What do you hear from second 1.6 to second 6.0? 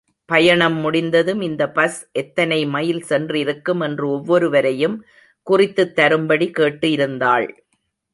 bus எத்தனை mile சென்றிருக்கும் என்று ஒவ்வொருவரையும் குறித்துத்